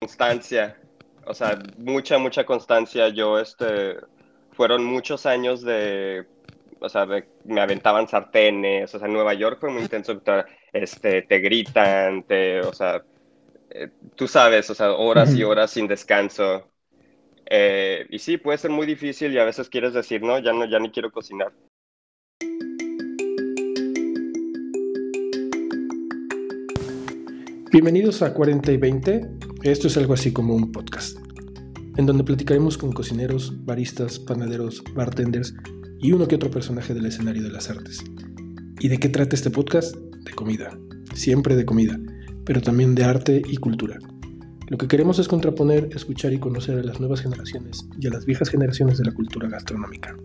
[0.00, 0.76] constancia,
[1.26, 3.08] o sea, mucha, mucha constancia.
[3.08, 3.96] Yo, este,
[4.52, 6.26] fueron muchos años de,
[6.80, 7.06] o sea,
[7.44, 10.20] me aventaban sartenes, o sea, en Nueva York fue muy intenso,
[10.72, 13.02] este, te gritan, te, o sea,
[13.70, 16.68] eh, tú sabes, o sea, horas y horas sin descanso.
[17.48, 20.66] Eh, y sí, puede ser muy difícil y a veces quieres decir, no, ya no,
[20.66, 21.52] ya ni quiero cocinar.
[27.70, 29.45] Bienvenidos a 40 y 20.
[29.66, 31.18] Esto es algo así como un podcast,
[31.96, 35.54] en donde platicaremos con cocineros, baristas, panaderos, bartenders
[35.98, 38.04] y uno que otro personaje del escenario de las artes.
[38.78, 39.96] ¿Y de qué trata este podcast?
[39.96, 40.78] De comida,
[41.14, 41.98] siempre de comida,
[42.44, 43.98] pero también de arte y cultura.
[44.68, 48.24] Lo que queremos es contraponer, escuchar y conocer a las nuevas generaciones y a las
[48.24, 50.16] viejas generaciones de la cultura gastronómica.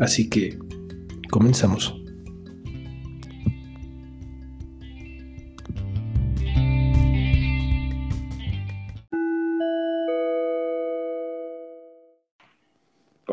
[0.00, 0.58] Así que,
[1.30, 2.03] comenzamos.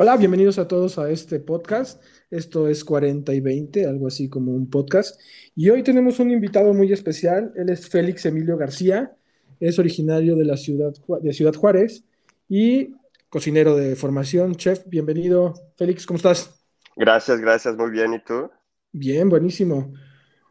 [0.03, 2.03] Hola, bienvenidos a todos a este podcast.
[2.31, 5.21] Esto es 40 y 20, algo así como un podcast.
[5.55, 7.53] Y hoy tenemos un invitado muy especial.
[7.55, 9.15] Él es Félix Emilio García.
[9.59, 12.03] Es originario de la ciudad de Ciudad Juárez
[12.49, 12.95] y
[13.29, 14.55] cocinero de formación.
[14.55, 15.53] Chef, bienvenido.
[15.77, 16.65] Félix, ¿cómo estás?
[16.95, 17.77] Gracias, gracias.
[17.77, 18.15] Muy bien.
[18.15, 18.49] ¿Y tú?
[18.91, 19.93] Bien, buenísimo.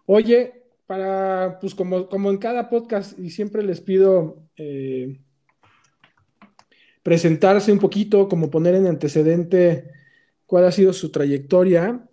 [0.06, 4.36] Oye, para, pues como, como en cada podcast, y siempre les pido...
[4.56, 5.18] Eh,
[7.02, 9.90] presentarse un poquito, como poner en antecedente
[10.46, 12.08] cuál ha sido su trayectoria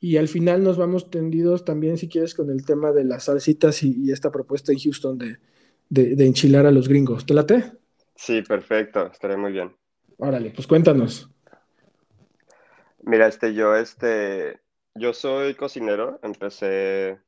[0.00, 3.82] y al final nos vamos tendidos también, si quieres, con el tema de las salsitas
[3.82, 5.38] y, esta propuesta en Houston de,
[5.88, 7.26] de, enchilar a los gringos.
[7.26, 7.72] ¿Te late?
[8.14, 9.74] Sí, perfecto, estaré muy bien.
[10.18, 11.30] Órale, pues cuéntanos.
[13.02, 14.60] Mira, este, yo, este,
[14.94, 17.18] yo soy cocinero, empecé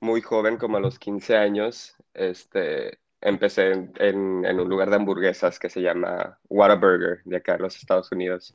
[0.00, 5.70] muy joven, como a los 15 años, este, empecé en, un lugar de hamburguesas que
[5.70, 8.54] se llama Whataburger, de acá en los Estados Unidos.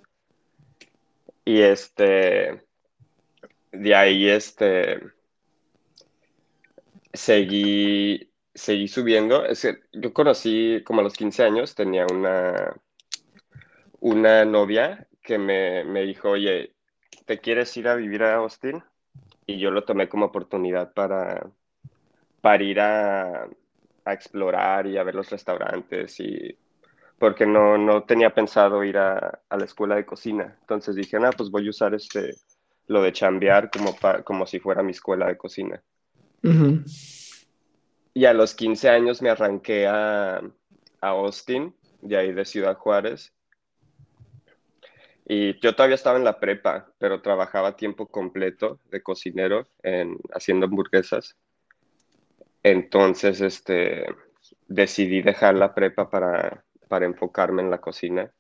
[1.46, 2.62] Y este,
[3.72, 5.02] de ahí este,
[7.14, 9.44] seguí, seguí subiendo.
[9.94, 12.76] yo conocí como a los 15 años, tenía una,
[14.02, 16.76] una novia que me, me dijo, oye,
[17.26, 18.84] ¿te quieres ir a vivir a Austin?
[19.46, 21.50] Y yo lo tomé como oportunidad para,
[22.42, 23.48] para ir a,
[24.08, 26.58] a explorar y a ver los restaurantes y
[27.20, 30.56] porque no, no tenía pensado ir a, a, la escuela de cocina.
[30.62, 32.36] Entonces dije, ah, pues voy a usar este,
[32.88, 35.82] lo de chambear como, como si fuera mi escuela de cocina.
[38.14, 43.34] Y a los 15 años me arranqué a, a Austin, de ahí de Ciudad Juárez.
[45.26, 50.68] Y yo todavía estaba en la prepa, pero trabajaba tiempo completo de cocinero en, haciendo
[50.68, 51.36] hamburguesas.
[52.64, 54.06] Entonces, este,
[54.68, 58.32] decidí dejar la prepa para, para enfocarme en la cocina,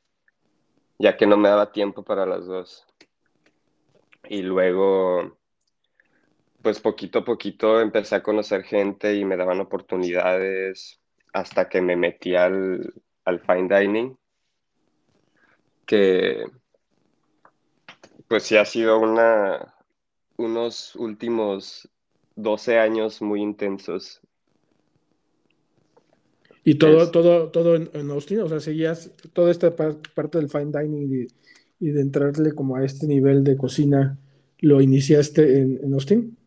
[0.99, 2.85] ya que no me daba tiempo para las dos.
[4.29, 5.37] Y luego,
[6.61, 10.99] pues poquito a poquito empecé a conocer gente y me daban oportunidades
[11.33, 12.93] hasta que me metí al,
[13.25, 14.17] al fine dining,
[15.85, 16.45] que
[18.27, 19.75] pues sí ha sido una,
[20.35, 21.89] unos últimos
[22.37, 24.21] 12 años muy intensos.
[26.63, 28.41] ¿Y todo, todo, todo en, Austin?
[28.41, 31.27] O sea, seguías toda esta parte del fine dining
[31.79, 34.17] y, de entrarle como a este nivel de cocina,
[34.59, 36.37] ¿lo iniciaste en, Austin?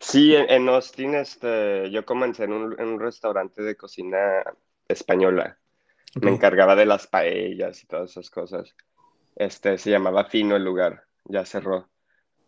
[0.00, 4.42] Sí, en, Austin este, yo comencé en un, restaurante de cocina
[4.88, 5.58] española.
[6.20, 8.74] Me encargaba de las paellas y todas esas cosas.
[9.36, 11.88] Este, se llamaba Fino el lugar, ya cerró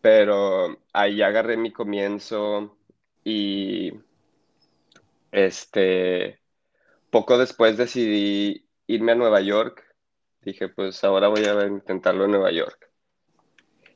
[0.02, 2.76] pero ahí agarré mi comienzo
[3.24, 3.92] y
[5.30, 6.40] este,
[7.08, 9.84] poco después decidí irme a Nueva York.
[10.42, 12.90] Dije, pues ahora voy a intentarlo en Nueva York.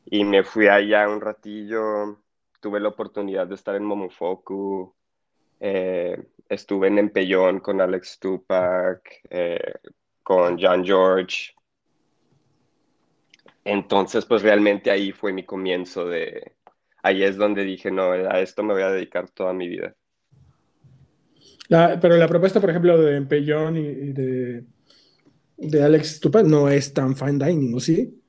[0.06, 2.22] Y me fui allá un ratillo,
[2.60, 4.94] tuve la oportunidad de estar en Momofoku,
[5.58, 9.74] eh, estuve en Empellón con Alex Tupac, eh,
[10.22, 11.55] con John George,
[13.66, 16.52] entonces, pues realmente ahí fue mi comienzo de,
[17.02, 19.96] ahí es donde dije, no, a esto me voy a dedicar toda mi vida.
[21.68, 24.64] pero la propuesta, por ejemplo, de Empellón y, de,
[25.56, 28.22] de, Alex Tupac no es tan fine dining, ¿o sí?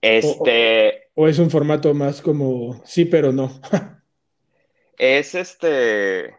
[0.00, 1.10] Este...
[1.14, 3.60] O, es un formato más como sí, pero no?
[4.98, 6.34] es este...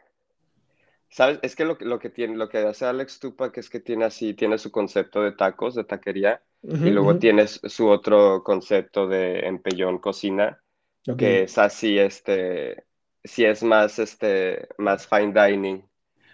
[1.10, 1.40] ¿Sabes?
[1.44, 4.34] Es que lo, lo, que tiene, lo que hace Alex Tupac es que tiene así,
[4.34, 10.00] tiene su concepto de tacos, de taquería, y luego tienes su otro concepto de empellón
[10.00, 10.62] cocina,
[11.18, 12.86] que es así, este,
[13.24, 15.84] si es más, este, más fine dining.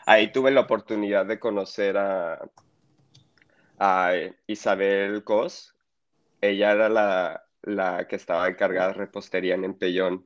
[0.05, 2.39] ahí tuve la oportunidad de conocer a,
[3.77, 4.13] a
[4.47, 5.75] Isabel Cos.
[6.39, 10.25] Ella era la, la que estaba encargada de repostería en Empellón.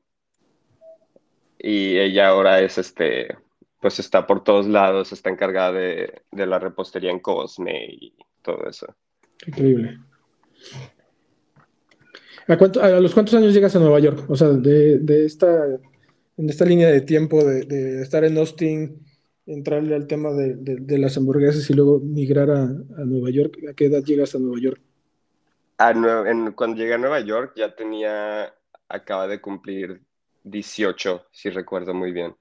[1.58, 3.38] Y ella ahora es este,
[3.82, 8.68] pues está por todos lados, está encargada de, de la repostería en Cosme y todo
[8.68, 8.96] eso.
[9.48, 10.00] Increíble.
[12.48, 14.26] ¿A, cuánto, ¿A, los cuántos años llegas a Nueva York?
[14.30, 15.66] O sea, de, de esta,
[16.38, 19.06] en esta línea de tiempo de, de, estar en Austin,
[19.46, 23.74] entrarle al tema de, de las hamburguesas y luego migrar a, a, Nueva York, ¿a
[23.74, 24.82] qué edad llegas a Nueva York?
[25.78, 28.54] A en, cuando llegué a Nueva York ya tenía,
[28.88, 30.02] acaba de cumplir
[30.44, 32.36] 18, si recuerdo muy bien.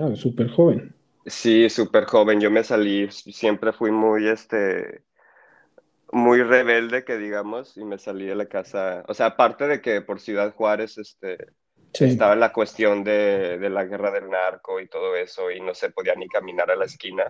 [0.00, 0.94] Ah, súper joven.
[1.24, 2.40] Sí, súper joven.
[2.40, 5.02] Yo me salí, siempre fui muy, este,
[6.12, 9.04] muy rebelde, que digamos, y me salí de la casa.
[9.08, 11.36] O sea, aparte de que por Ciudad Juárez, este,
[11.92, 12.04] sí.
[12.04, 15.90] estaba la cuestión de, de, la guerra del narco y todo eso, y no se
[15.90, 17.24] podía ni caminar a la esquina.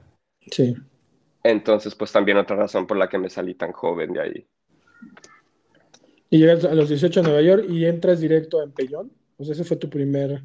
[0.51, 0.77] Sí.
[1.43, 4.47] Entonces, pues también otra razón por la que me salí tan joven de ahí.
[6.29, 9.13] Y llegas a los 18 a Nueva York y entras directo a Empellón.
[9.37, 10.43] O sea, ese fue tu primer,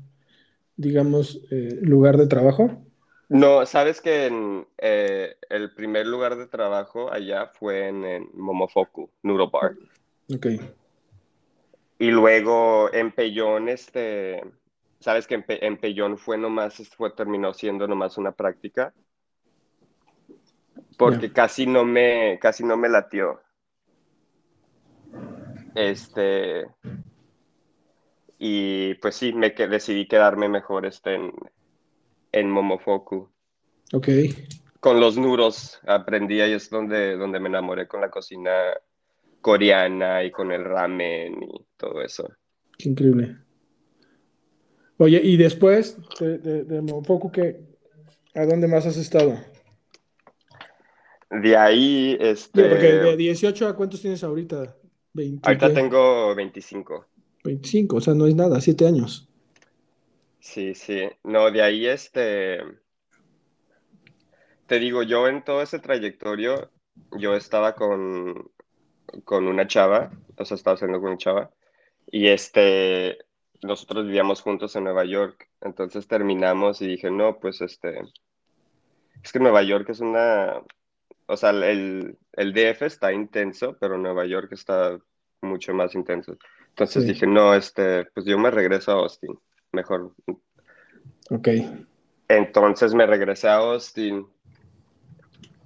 [0.75, 2.85] digamos, eh, lugar de trabajo.
[3.31, 9.09] No, sabes que en, eh, el primer lugar de trabajo allá fue en, en Momofoku,
[9.23, 9.75] Noodle Bar.
[10.35, 10.47] Ok.
[11.97, 14.43] Y luego en Pellón, este,
[14.99, 18.93] sabes que en, Pe en Pellón fue nomás, fue, terminó siendo nomás una práctica.
[20.97, 21.33] Porque yeah.
[21.33, 23.39] casi no me, casi no me latió.
[25.73, 26.67] Este,
[28.37, 31.31] y pues sí, me que, decidí quedarme mejor este en,
[32.31, 33.29] en Momofoku.
[33.93, 34.07] Ok.
[34.79, 38.51] Con los nuros aprendí ahí es donde, donde me enamoré con la cocina
[39.41, 42.27] coreana y con el ramen y todo eso.
[42.77, 43.37] Qué increíble.
[44.97, 47.59] Oye, y después de, de, de Momofoku, ¿qué,
[48.35, 49.37] ¿a dónde más has estado?
[51.29, 52.69] De ahí, este...
[52.69, 54.75] Porque de 18 a cuántos tienes ahorita?
[55.13, 57.05] 20, ahorita tengo 25.
[57.43, 59.30] 25, o sea, no es nada, 7 años.
[60.41, 61.07] Sí, sí.
[61.23, 62.59] No, de ahí este.
[64.65, 66.71] Te digo, yo en todo ese trayectorio,
[67.17, 68.49] yo estaba con,
[69.23, 71.51] con una chava, o sea, estaba haciendo con una chava,
[72.07, 73.19] y este,
[73.61, 78.01] nosotros vivíamos juntos en Nueva York, entonces terminamos y dije, no, pues este,
[79.23, 80.61] es que Nueva York es una,
[81.27, 84.97] o sea, el, el DF está intenso, pero Nueva York está
[85.41, 86.37] mucho más intenso.
[86.69, 87.09] Entonces sí.
[87.09, 89.37] dije, no, este, pues yo me regreso a Austin
[89.71, 90.13] mejor.
[91.29, 91.47] Ok.
[92.27, 94.27] Entonces me regresé a Austin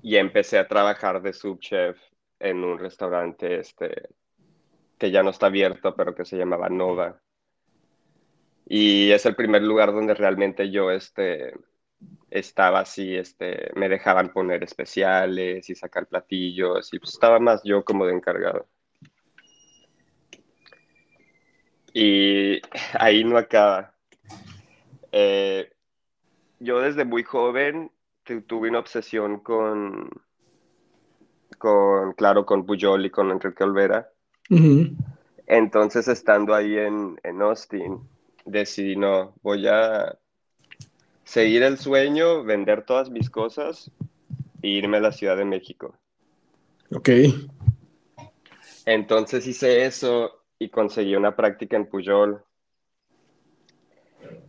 [0.02, 1.98] y empecé a trabajar de subchef
[2.40, 4.10] en un restaurante este,
[4.98, 7.20] que ya no está abierto, pero que se llamaba Nova.
[8.68, 11.54] Y es el primer lugar donde realmente yo este,
[12.30, 17.84] estaba así, este, me dejaban poner especiales y sacar platillos, y pues estaba más yo
[17.84, 18.68] como de encargado.
[21.94, 22.62] Y
[23.00, 23.95] ahí no acaba.
[25.18, 25.72] Eh,
[26.60, 27.90] yo desde muy joven
[28.48, 30.10] tuve una obsesión con,
[31.58, 34.10] con claro, con Puyol y con Enrique Olvera.
[34.50, 34.98] Uh -huh.
[35.48, 38.02] Entonces, estando ahí en, en Austin,
[38.44, 40.18] decidí, no, voy a
[41.24, 43.90] seguir el sueño, vender todas mis cosas
[44.62, 45.96] e irme a la Ciudad de México.
[46.92, 47.10] Ok.
[48.86, 52.44] Entonces hice eso y conseguí una práctica en Puyol.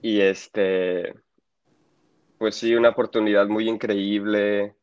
[0.03, 1.15] Y este,
[2.39, 4.75] pues sí, una oportunidad muy increíble.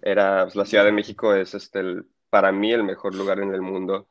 [0.00, 3.54] Era, pues, la Ciudad de México es este, el, para mí el mejor lugar en
[3.54, 4.06] el mundo.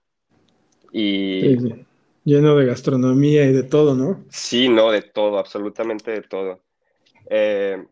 [0.91, 1.58] Y...
[1.58, 1.86] Sí.
[2.24, 4.24] Lleno de gastronomía y de todo, ¿no?
[4.29, 6.60] Sí, no, de todo, absolutamente de todo.
[7.27, 7.84] Eh,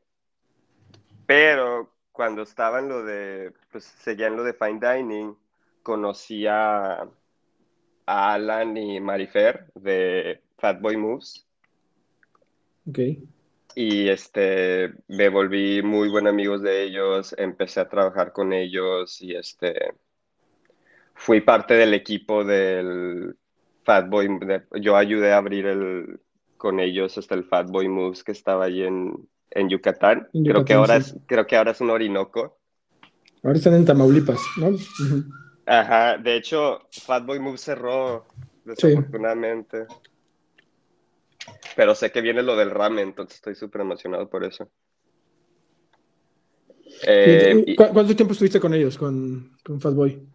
[1.26, 5.36] pero cuando estaba en lo de, pues seguía en lo de fine dining,
[5.82, 7.08] conocí a,
[8.06, 11.48] a Alan y Marifer de Fatboy Moves.
[13.76, 19.36] Y este, me volví muy buen amigos de ellos, empecé a trabajar con ellos y
[19.36, 19.94] este,
[21.14, 23.36] fui parte del equipo del
[23.84, 26.20] Fatboy, de, yo ayudé a abrir el,
[26.58, 30.28] con ellos hasta el Fatboy Moves que estaba ahí en, en Yucatán.
[30.34, 30.64] en Yucatán.
[30.64, 31.16] creo, que ahora sí.
[31.16, 32.58] es, creo que ahora es un Orinoco.
[33.44, 34.76] Ahora están en Tamaulipas, ¿no?
[35.66, 38.26] Ajá, de hecho, Fatboy Move cerró,
[38.66, 39.86] desafortunadamente.
[39.88, 40.09] Sí.
[41.80, 44.70] Pero sé que viene lo del ramen, entonces estoy súper emocionado por eso.
[47.08, 50.28] Eh, ¿Y, y, ¿Cuánto tiempo estuviste con ellos, con, con Fatboy?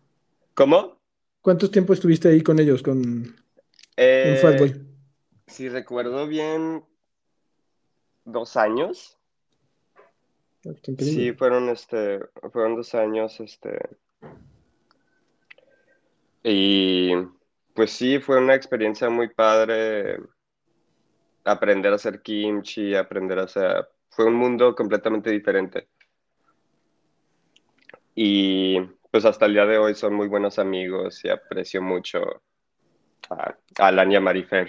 [0.55, 0.99] ¿Cómo?
[1.43, 3.37] ¿Cuánto tiempo estuviste ahí con ellos, con,
[3.95, 4.87] eh, con Fatboy?
[5.47, 6.83] Si recuerdo bien,
[8.25, 9.19] dos años.
[10.97, 12.21] Sí, fueron, este,
[12.55, 13.81] fueron dos años, este,
[16.43, 17.13] y
[17.75, 20.21] pues sí, fue una experiencia muy padre
[21.45, 25.89] aprender a hacer kimchi, aprender a hacer, fue un mundo completamente diferente.
[28.15, 32.43] Y pues hasta el día de hoy son muy buenos amigos y aprecio mucho
[33.31, 34.69] a Alan y a Marifer.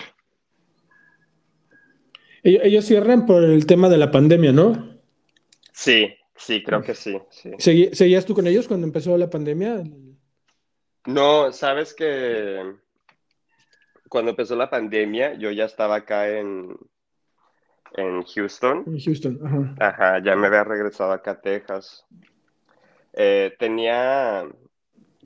[2.44, 5.00] Ellos cierran por el tema de la pandemia, ¿no?
[5.74, 7.18] Sí, sí, creo que sí.
[7.58, 9.84] ¿Seguías tú con ellos cuando empezó la pandemia?
[11.06, 12.76] No, sabes que
[14.16, 16.74] cuando empezó la pandemia, yo ya estaba acá en,
[17.98, 18.86] en Houston.
[18.88, 19.76] En Houston, ajá.
[19.78, 22.06] Ajá, ya me había regresado acá a Texas.
[23.12, 24.46] Eh, tenía,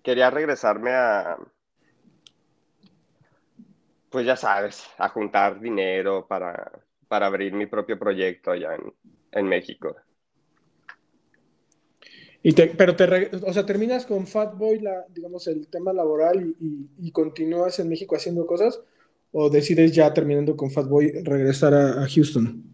[0.01, 1.37] quería regresarme a,
[4.09, 6.71] pues ya sabes, a juntar dinero para,
[7.07, 8.75] para abrir mi propio proyecto allá
[9.33, 9.97] en, México.
[12.41, 17.79] Y pero te, o sea, terminas con Fatboy, la, digamos, el tema laboral y, continúas
[17.79, 18.79] en México haciendo cosas,
[19.31, 22.73] o decides ya terminando con Fatboy regresar a, Houston?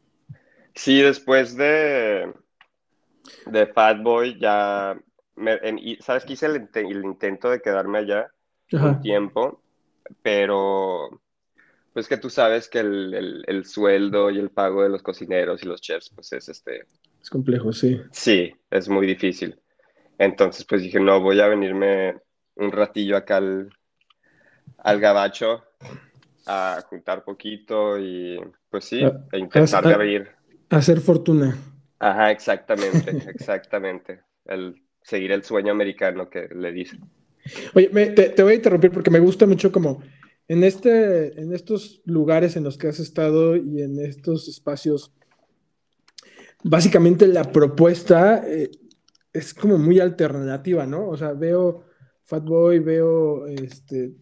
[0.75, 2.31] Sí, después de,
[3.48, 5.01] de Fatboy ya,
[6.01, 8.31] sabes que hice el, intento de quedarme allá
[8.72, 9.62] un tiempo,
[10.22, 11.22] pero
[11.93, 15.81] pues que tú sabes que el, sueldo y el pago de los cocineros y los
[15.81, 16.86] chefs, pues es este...
[17.25, 18.00] Es complejo, sí.
[18.12, 19.60] Sí, es muy difícil.
[20.20, 22.17] Entonces, pues dije, no, voy a venirme
[22.53, 23.72] un ratillo acá al,
[24.77, 25.63] al gabacho
[26.46, 28.39] a juntar poquito y
[28.70, 30.27] pues sí, a, intentar de abrir.
[30.70, 31.58] Hacer fortuna.
[31.98, 34.22] Ajá, exactamente, exactamente.
[34.46, 37.10] El seguir el sueño americano que le dicen.
[37.74, 40.03] Oye, te, te, voy a interrumpir porque me gusta mucho como
[40.48, 45.12] en, este, en estos lugares en los que has estado y en estos espacios,
[46.65, 48.72] básicamente la propuesta eh,
[49.31, 51.07] es como muy alternativa, ¿no?
[51.07, 51.84] O sea, veo
[52.24, 54.15] Fatboy, veo este,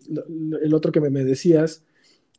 [0.62, 1.86] el otro que me, decías,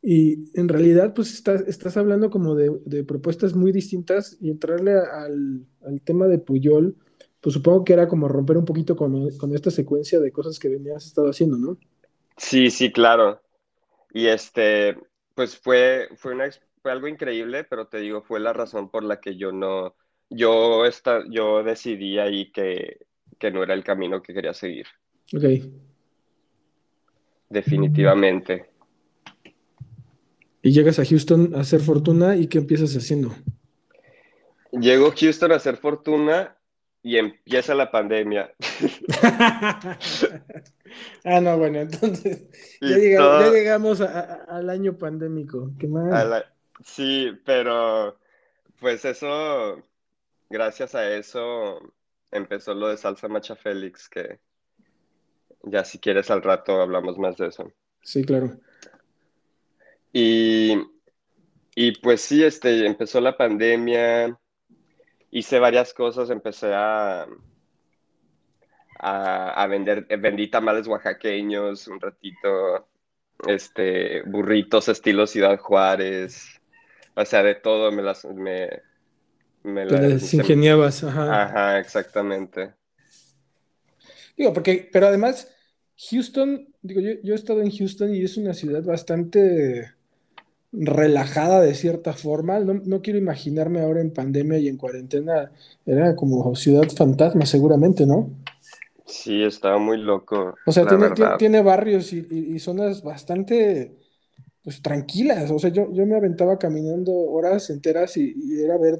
[0.03, 5.65] y en realidad, pues estás, estás hablando como de, propuestas muy distintas y entrarle al,
[6.03, 6.95] tema de Puyol,
[7.41, 10.69] pues supongo que era como romper un poquito con, con, esta secuencia de cosas que
[10.69, 11.79] venías estado haciendo, ¿no?
[12.37, 13.41] Sí, sí, claro.
[14.13, 14.95] Y este,
[15.33, 16.49] pues fue, fue, una,
[16.85, 19.95] fue algo increíble, pero te digo, fue la razón por la que yo no,
[20.29, 23.07] yo, esta, yo decidí ahí que,
[23.39, 24.85] que no era el camino que quería seguir.
[25.35, 25.65] Ok.
[27.49, 28.69] Definitivamente.
[30.61, 33.33] Y llegas a Houston a hacer fortuna y ¿qué empiezas haciendo?
[34.71, 36.55] Llego a Houston a hacer fortuna
[37.01, 38.53] y empieza la pandemia.
[41.23, 42.43] ah, no, bueno, entonces
[42.79, 45.71] ya, llegamos, al año pandémico.
[45.79, 46.45] Qué mal.
[46.83, 48.17] Sí, pero
[48.79, 49.81] pues eso,
[50.49, 51.79] gracias a eso
[52.31, 54.39] empezó lo de Salsa Macha Félix, que
[55.63, 57.71] ya si quieres al rato hablamos más de eso.
[58.01, 58.57] Sí, claro.
[60.11, 60.75] Y,
[61.75, 64.37] y pues sí, este, empezó la pandemia
[65.35, 67.27] hice varias cosas, empecé a,
[68.99, 72.87] a, vender, vendí tamales oaxaqueños un ratito,
[73.45, 76.61] este, burritos estilo Ciudad Juárez,
[77.15, 78.25] o sea, de todo me las...
[78.25, 78.69] Me,
[79.63, 81.43] me las ingeniabas, ajá.
[81.43, 82.73] Ajá, exactamente.
[84.37, 85.51] Digo, porque, pero además,
[86.09, 89.95] Houston, digo, yo, yo he estado en Houston y es una ciudad bastante
[90.79, 92.59] relajada de cierta forma.
[92.59, 95.51] No, quiero imaginarme ahora en pandemia y en cuarentena.
[95.85, 98.29] Era como ciudad fantasma, seguramente, ¿no?
[99.05, 100.55] Sí, estaba muy loco.
[100.65, 100.85] O sea,
[101.37, 103.95] tiene, barrios y, zonas bastante
[104.65, 105.51] pues, tranquilas.
[105.51, 108.99] O sea, yo, yo me aventaba caminando horas enteras y, era ver.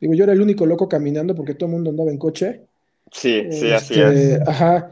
[0.00, 2.66] Digo, yo era el único loco caminando porque todo el mundo andaba en coche.
[3.10, 4.40] Sí, sí, así este, es.
[4.46, 4.90] Ajá.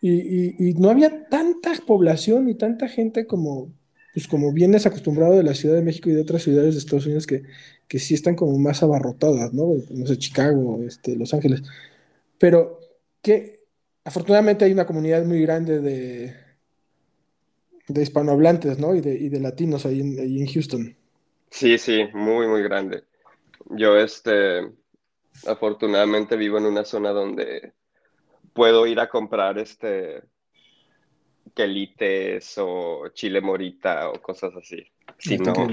[0.00, 3.72] Y, y no había tanta población y tanta gente como,
[4.12, 7.06] pues como vienes acostumbrado de la Ciudad de México y de otras ciudades de Estados
[7.06, 7.44] Unidos que,
[7.88, 9.72] que sí están como más abarrotadas, ¿no?
[9.90, 11.62] No sé, Chicago, este, Los Ángeles.
[12.38, 12.80] Pero
[13.22, 13.60] que
[14.04, 16.34] afortunadamente hay una comunidad muy grande de,
[17.88, 18.94] de hispanohablantes, ¿no?
[18.94, 20.96] Y de, y de latinos ahí en, ahí en Houston.
[21.50, 23.04] Sí, sí, muy, muy grande.
[23.70, 24.60] Yo, este,
[25.46, 27.72] afortunadamente vivo en una zona donde
[28.52, 30.22] puedo ir a comprar, este,
[31.54, 34.84] quelites o chile morita o cosas así.
[35.18, 35.54] Si no.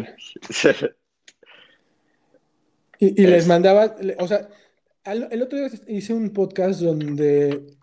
[3.00, 4.50] y, les mandaba, o sea,
[5.03, 7.80] el otro día hice un podcast donde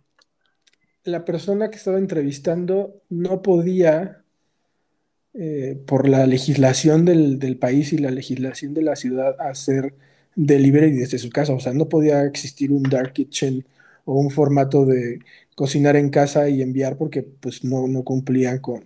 [1.09, 4.23] la persona que estaba entrevistando no podía,
[5.35, 9.95] eh, por la legislación del, país y la legislación de la ciudad, hacer
[10.37, 11.53] delivery desde su casa.
[11.55, 13.67] O sea, no podía existir un dark kitchen
[14.05, 15.21] o un formato de
[15.55, 18.85] cocinar en casa y enviar porque pues no, no cumplían con,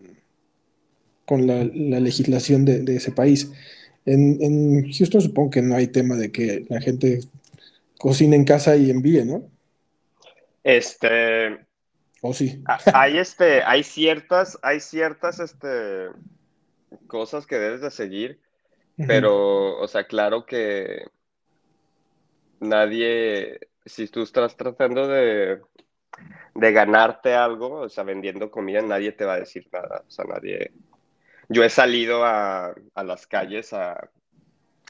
[1.27, 3.51] con la, legislación de, ese país.
[4.07, 7.21] En, en, Houston supongo que no hay tema de que la gente
[7.99, 9.49] cocine en casa y envíe, ¿no?
[10.65, 11.72] Este...
[12.23, 12.63] ¿O sí?
[12.95, 16.07] Hay, este, hay ciertas, hay ciertas este,
[17.09, 18.41] cosas que debes de seguir,
[18.97, 21.05] pero, o sea, claro que
[22.61, 25.61] nadie, si tú estás tratando de,
[26.55, 30.05] de ganarte algo, o sea, vendiendo comida, nadie te va a decir nada.
[30.07, 30.71] O sea, nadie.
[31.49, 34.11] Yo he salido a, a las calles a,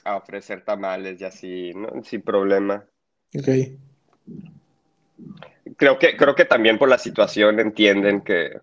[0.03, 2.03] a, ofrecer tamales y así, ¿no?
[2.03, 2.85] Sin problema.
[3.35, 3.47] Ok.
[5.77, 8.57] Creo que, creo que también por la situación entienden que,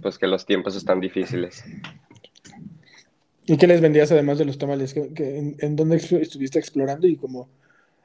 [0.00, 1.62] pues, que los tiempos están difíciles.
[3.46, 4.96] ¿Y qué les vendías además de los tamales?
[4.96, 7.48] en, en, dónde estuviste explorando y cómo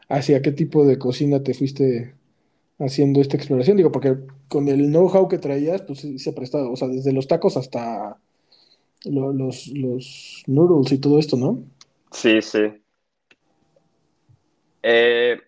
[0.10, 2.14] hacia qué tipo de cocina te fuiste
[2.78, 3.78] haciendo esta exploración?
[3.78, 4.18] Digo, porque
[4.48, 8.18] con el know-how que traías, pues se ha prestado, o sea, desde los tacos hasta
[9.06, 11.64] los, los noodles y todo esto, ¿no?
[12.12, 12.60] Sí, sí.
[14.84, 15.40] Eh,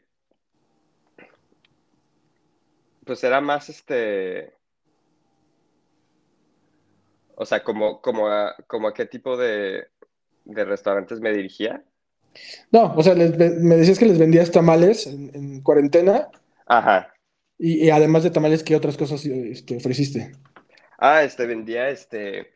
[3.14, 4.56] pues era más este.
[7.36, 9.84] O sea, como, como, a, como a qué tipo de,
[10.46, 11.84] de restaurantes me dirigía.
[12.72, 16.30] No, o sea, me decías que les vendías tamales en, cuarentena.
[16.66, 17.14] Ajá.
[17.60, 20.32] Y, además de tamales, ¿qué otras cosas este, ofreciste?
[20.98, 22.56] Ah, este, vendía este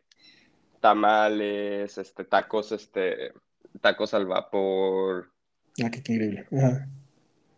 [0.79, 3.31] tamales, este, tacos, este,
[3.79, 5.31] tacos al vapor.
[5.83, 6.47] Ah, qué increíble.
[6.51, 6.87] Ajá.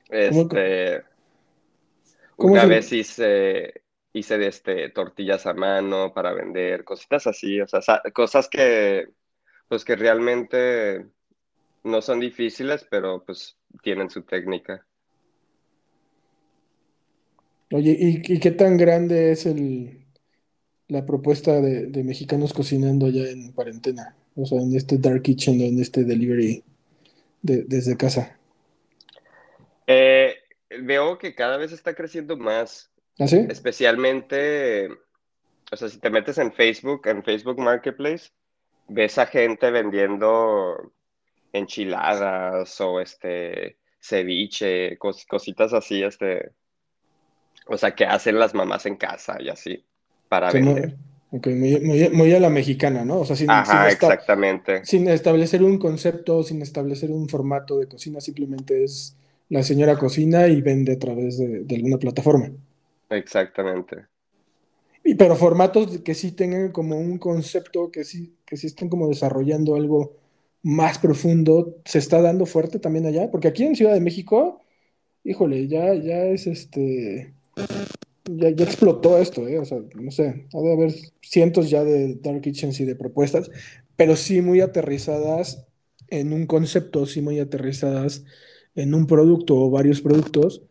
[0.10, 1.04] Este,
[2.40, 7.82] una vez hice, hice de este, tortillas a mano para vender, cositas así, o sea,
[8.14, 9.10] cosas que,
[9.68, 11.06] pues que realmente
[11.84, 14.86] no son difíciles, pero pues tienen su técnica.
[17.72, 20.06] Oye, ¿y, qué tan grande es el,
[20.88, 24.16] la propuesta de, mexicanos cocinando allá en cuarentena?
[24.36, 26.64] O sea, en este dark kitchen, en este delivery
[27.42, 28.38] desde casa.
[29.86, 30.34] Eh,
[30.70, 32.92] veo que cada vez está creciendo más.
[33.20, 33.46] ¿Ah, sí?
[33.50, 34.90] Especialmente,
[35.72, 38.30] o sea, si te metes en Facebook, en Facebook Marketplace,
[38.88, 40.92] ves a gente vendiendo
[41.54, 46.52] enchiladas o este ceviche, cositas así, este,
[47.68, 49.84] o sea, que hacen las mamás en casa y así,
[50.28, 50.96] para vender.
[51.32, 53.20] muy, a la mexicana, ¿no?
[53.20, 54.86] O sea, sin, exactamente.
[54.86, 59.16] sin establecer un concepto, sin establecer un formato de cocina, simplemente es
[59.50, 62.52] la señora cocina y vende a través de, alguna plataforma.
[63.10, 63.98] Exactamente.
[65.04, 69.08] Y, pero formatos que sí tengan como un concepto, que sí, que sí estén como
[69.08, 70.18] desarrollando algo
[70.62, 73.32] más profundo se está dando fuerte también allá?
[73.32, 74.62] Porque aquí en Ciudad de México,
[75.24, 77.34] híjole, ya, ya es este.
[78.26, 79.58] Ya, ya explotó esto, ¿eh?
[79.58, 83.50] O sea, no sé, ha de haber cientos ya de Dark Kitchens y de propuestas,
[83.96, 85.66] pero sí muy aterrizadas
[86.10, 88.24] en un concepto, sí muy aterrizadas
[88.82, 90.62] en un producto o varios productos,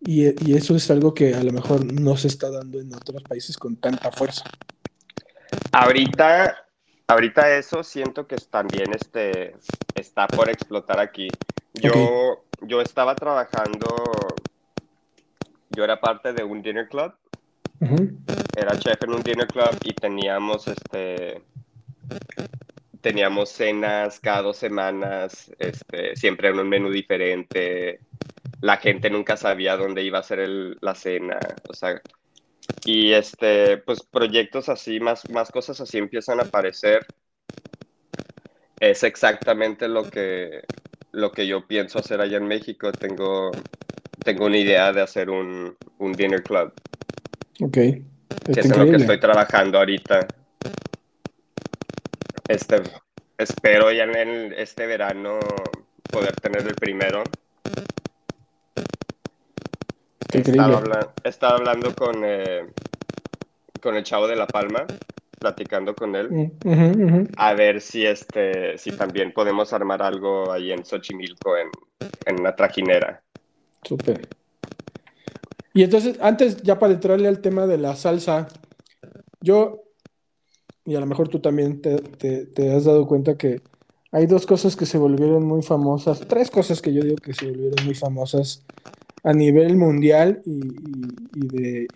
[0.00, 3.22] y, y eso es algo que a lo mejor no se está dando en otros
[3.22, 4.44] países con tanta fuerza.
[5.72, 6.66] Ahorita
[7.08, 9.56] ahorita eso siento que también este,
[9.94, 11.28] está por explotar aquí.
[11.74, 13.86] Yo, yo estaba trabajando,
[15.70, 17.12] yo era parte de un dinner club,
[18.56, 21.42] era chef en un dinner club y teníamos este
[23.06, 28.00] teníamos cenas cada dos semanas, este, siempre en un menú diferente.
[28.60, 30.48] La gente nunca sabía dónde iba a ser
[30.80, 31.38] la cena.
[31.68, 32.02] O sea,
[32.84, 37.06] y este, pues proyectos así, más, más cosas así empiezan a aparecer.
[38.80, 40.62] Es exactamente lo que,
[41.12, 42.90] lo que yo pienso hacer allá en México.
[42.90, 43.52] Tengo,
[44.24, 46.72] tengo una idea de hacer un, un dinner club.
[47.60, 47.72] Ok.
[47.72, 48.02] que
[48.48, 50.26] es en lo que estoy trabajando ahorita.
[52.48, 52.82] Este,
[53.38, 55.38] espero ya en este verano
[56.10, 57.22] poder tener el primero.
[61.24, 62.66] Estaba, hablando con, eh,
[63.80, 64.86] con el chavo de La Palma,
[65.38, 66.28] platicando con él,
[66.64, 71.68] mm, a ver si, este, si también podemos armar algo ahí en Xochimilco, en,
[72.26, 73.22] en una trajinera.
[73.82, 74.28] Súper.
[75.72, 78.48] Y entonces, antes, ya para entrarle al tema de la salsa,
[79.40, 79.85] yo,
[80.86, 83.60] y a lo mejor tú también te, te has dado cuenta que
[84.12, 87.50] hay dos cosas que se volvieron muy famosas, tres cosas que yo digo que se
[87.50, 88.64] volvieron muy famosas
[89.22, 90.60] a nivel mundial y,
[91.34, 91.88] de,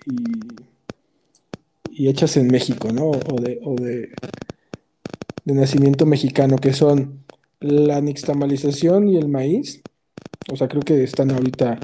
[1.90, 3.10] y, hechas en México, ¿no?
[3.10, 4.10] O de, o de,
[5.44, 7.24] nacimiento mexicano, que son
[7.60, 9.80] la nixtamalización y el maíz.
[10.52, 11.78] O sea, creo que están ahorita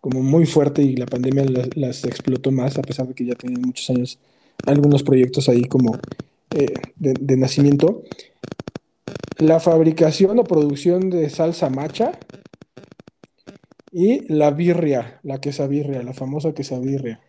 [0.00, 3.62] como muy fuerte y la pandemia las, explotó más, a pesar de que ya tienen
[3.62, 4.18] muchos años
[4.66, 5.98] algunos proyectos ahí como
[6.54, 8.02] eh, de, nacimiento.
[9.38, 12.18] La fabricación o producción de salsa macha
[13.92, 17.20] y la birria, la quesabirria, la famosa quesabirria.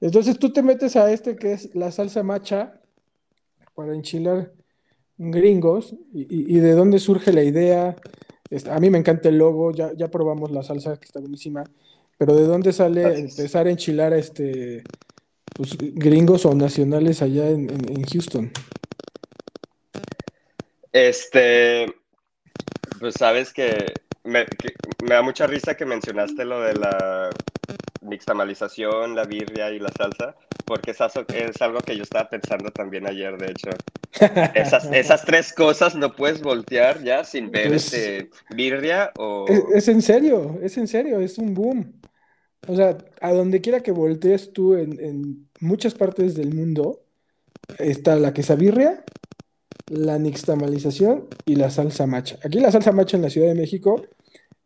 [0.00, 2.80] Entonces tú te metes a este que es la salsa macha
[3.74, 4.52] para enchilar
[5.18, 7.96] gringos y, de dónde surge la idea.
[8.50, 11.64] Este, a mí me encanta el logo, ya, ya probamos la salsa que está buenísima,
[12.18, 14.82] pero ¿de dónde sale empezar a enchilar este,
[15.56, 18.50] pues, gringos o nacionales allá en, Houston?
[20.92, 21.86] Este,
[23.00, 23.92] pues sabes que
[24.24, 24.46] me,
[25.08, 27.30] da mucha risa que mencionaste lo de la
[28.02, 33.06] mixtamalización, la birria y la salsa, porque es, es algo que yo estaba pensando también
[33.06, 33.70] ayer, de hecho.
[34.54, 39.46] Esas, esas tres cosas no puedes voltear ya sin ver pues, este birria o...
[39.74, 42.00] Es, en serio, es en serio, es un boom.
[42.68, 47.00] O sea, a donde quiera que voltees tú en, muchas partes del mundo,
[47.78, 49.04] está la quesabirria,
[49.88, 52.38] la nixtamalización y la salsa macha.
[52.44, 54.02] Aquí la salsa macha en la Ciudad de México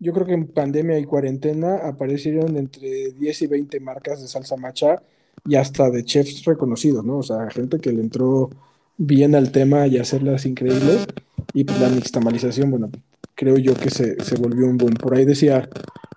[0.01, 4.57] yo creo que en pandemia y cuarentena aparecieron entre 10 y 20 marcas de salsa
[4.57, 5.03] macha
[5.47, 7.19] y hasta de chefs reconocidos, ¿no?
[7.19, 8.49] O sea, gente que le entró
[8.97, 11.07] bien al tema y hacerlas increíbles.
[11.53, 12.91] Y pues la nixtamalización, bueno,
[13.35, 14.95] creo yo que se, volvió un boom.
[14.95, 15.69] Por ahí decía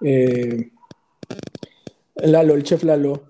[0.01, 0.71] eh,
[2.15, 3.25] Lalo, el chef Lalo,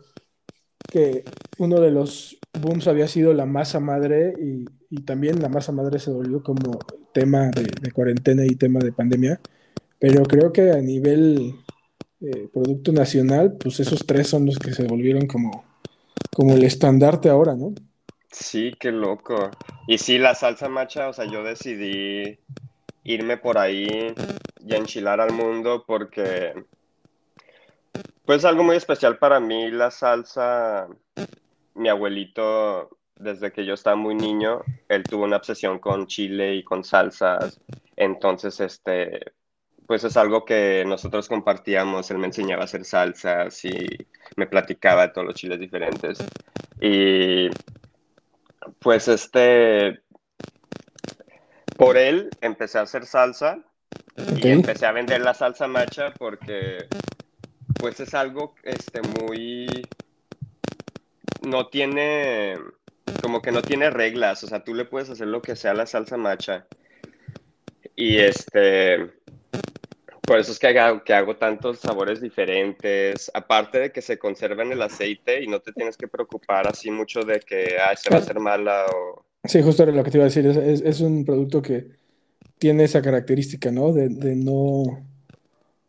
[0.92, 1.24] que
[1.58, 4.66] uno de los booms había sido la masa madre y,
[5.06, 6.78] también la masa madre se volvió como
[7.14, 9.42] tema de cuarentena y tema de pandemia
[10.04, 11.56] pero creo que a nivel
[12.20, 15.64] eh, producto nacional, pues esos tres son los que se volvieron como,
[16.36, 17.74] como el estandarte ahora, ¿no?
[18.30, 19.50] Sí, qué loco.
[19.88, 22.38] Y sí, la salsa macha, o sea, yo decidí
[23.06, 24.14] irme por ahí
[24.60, 26.54] y enchilar al mundo porque,
[28.26, 30.88] pues algo muy especial para mí, la salsa,
[31.76, 36.64] mi abuelito, desde que yo estaba muy niño, él tuvo una obsesión con chile y
[36.64, 37.60] con salsas.
[37.96, 39.34] Entonces, este,
[39.88, 42.10] pues es algo que nosotros compartíamos.
[42.12, 43.88] Él me enseñaba a hacer salsas y
[44.36, 46.20] me platicaba de todos los chiles diferentes.
[46.80, 47.50] Y
[48.80, 50.02] pues este,
[51.78, 53.60] por él empecé a hacer salsa
[54.36, 56.88] y empecé a vender la salsa macha porque
[57.84, 59.68] pues es algo este muy
[61.42, 62.56] no tiene
[63.22, 65.86] como que no tiene reglas, o sea, tú le puedes hacer lo que sea la
[65.86, 66.66] salsa macha.
[67.94, 69.12] Y este
[70.22, 74.64] por eso es que hago, que hago tantos sabores diferentes, aparte de que se conserva
[74.64, 78.10] en el aceite y no te tienes que preocupar así mucho de que ah, se
[78.10, 79.26] va a hacer mala o...
[79.44, 81.88] Sí, justo lo que te iba a decir, es, es, un producto que
[82.58, 83.92] tiene esa característica, ¿no?
[83.92, 85.06] De, de, no,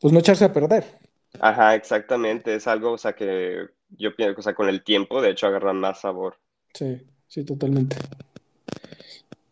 [0.01, 1.04] pues no echarse a perder.
[1.41, 5.31] Ajá, exactamente, es algo, o sea, que yo pienso, o sea, con el tiempo, de
[5.31, 6.39] hecho, agarran más sabor.
[6.73, 7.97] Sí, sí, totalmente.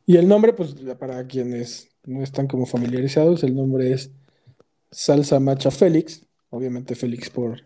[0.06, 4.10] Y el nombre, pues, para quienes no están como familiarizados, el nombre es
[4.90, 7.62] salsa macha Félix, obviamente Félix por,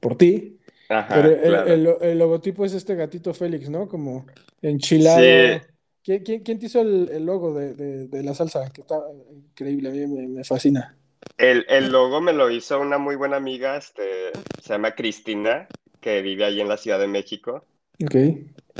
[0.00, 0.58] por ti.
[0.88, 3.88] pero el, logotipo es este gatito Félix, ¿no?
[3.88, 4.26] Como
[4.62, 5.60] enchilado.
[6.02, 8.70] ¿Quién, te hizo el, logo de, la salsa?
[8.70, 8.96] Que está
[9.30, 10.96] increíble, a mí me, fascina.
[11.36, 15.68] El, logo me lo hizo una muy buena amiga, este, se llama Cristina,
[16.00, 17.64] que vive ahí en la Ciudad de México.
[18.04, 18.14] Ok.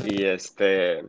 [0.05, 1.03] Y este,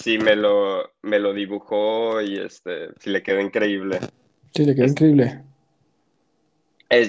[0.00, 4.00] sí, me lo, me lo dibujó y este, sí le quedó increíble.
[4.52, 5.42] Sí, le quedó increíble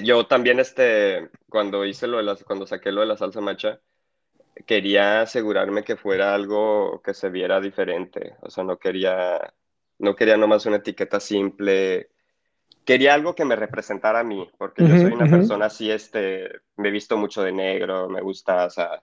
[0.02, 3.80] yo también, este, cuando hice lo de las, cuando saqué lo de la salsa macha,
[4.66, 8.34] quería asegurarme que fuera algo que se viera diferente.
[8.42, 9.54] O sea, no quería,
[9.98, 12.10] no quería nomás una etiqueta simple.
[12.84, 16.88] Quería algo que me representara a mí, porque yo soy una persona así, este, me
[16.88, 19.02] he visto mucho de negro, me gusta, o sea,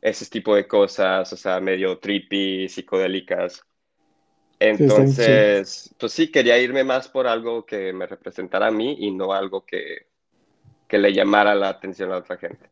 [0.00, 3.62] ese tipo de cosas, o sea, medio trippy, psicodélicas.
[4.58, 9.32] Entonces, pues sí, quería irme más por algo que me representara a mí y no
[9.32, 10.06] algo que,
[10.90, 12.68] le llamara la atención a otra gente.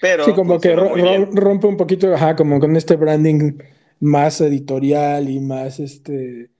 [0.00, 3.58] Pero sí, como que rompe un poquito, ajá, como con este branding
[4.00, 6.50] más editorial y más este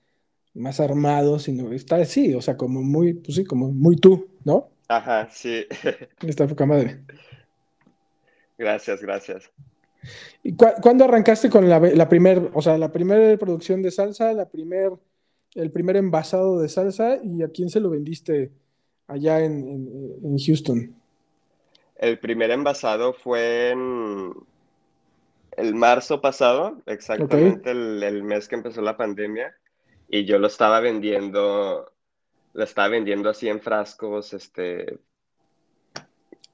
[0.56, 4.70] más armado, sino está así, o sea, como muy, pues sí, como muy tú, ¿no?
[4.88, 5.66] Ajá, sí.
[6.26, 7.00] Está poca madre.
[8.58, 9.50] Gracias, gracias.
[10.42, 14.48] ¿Y cuándo arrancaste con la, la primera, o sea, la primera producción de salsa, la
[14.48, 14.92] primer,
[15.54, 18.52] el primer envasado de salsa y a quién se lo vendiste
[19.08, 20.94] allá en, Houston?
[21.96, 24.32] El primer envasado fue en
[25.56, 29.54] el marzo pasado, exactamente el, el, mes que empezó la pandemia,
[30.08, 31.92] y yo lo estaba vendiendo,
[32.52, 34.98] la estaba vendiendo así en frascos, este...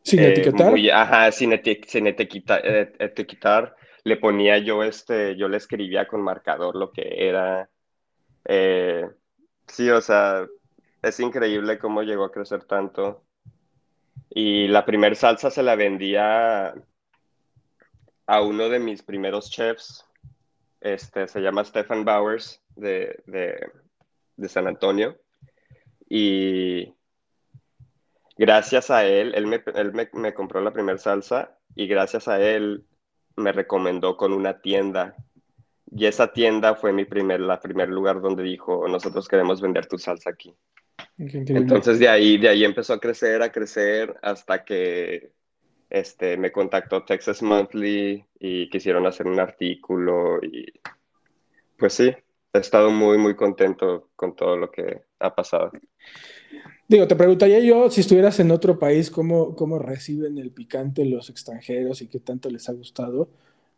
[0.02, 0.70] Sin eh, etiquetar.
[0.70, 2.60] muy- ajá, sin, eti- sin etiqueta-
[2.98, 3.76] etiquetar.
[4.04, 7.70] Le ponía yo, este, yo le escribía con marcador lo que era.
[8.44, 9.08] Eh,
[9.68, 10.44] sí, o sea,
[11.02, 13.22] es increíble cómo llegó a crecer tanto.
[14.30, 16.74] Y la primer salsa se la vendía
[18.26, 20.04] a uno de mis primeros chefs,
[20.80, 23.70] este, se llama Stefan Bowers de, de,
[24.36, 25.18] de San Antonio.
[26.08, 26.94] Y
[28.36, 32.40] gracias a él, él me, él me, me compró la primera salsa y gracias a
[32.40, 32.84] él
[33.36, 35.14] me recomendó con una tienda.
[35.94, 39.98] Y esa tienda fue mi primer, la primer lugar donde dijo, nosotros queremos vender tu
[39.98, 40.54] salsa aquí.
[41.18, 45.32] Entonces de ahí, de ahí empezó a crecer, a crecer, hasta que
[45.90, 50.66] este, me contactó Texas Monthly y quisieron hacer un artículo y
[51.76, 52.14] pues sí,
[52.54, 55.70] he estado muy, muy contento con todo lo que ha pasado.
[56.88, 61.30] Digo, te preguntaría yo, si estuvieras en otro país, ¿cómo, cómo reciben el picante los
[61.30, 63.28] extranjeros y qué tanto les ha gustado?